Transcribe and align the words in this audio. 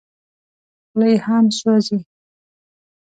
خوله 0.89 1.07
یې 1.11 1.17
هم 1.25 1.45
سوځي. 1.57 1.99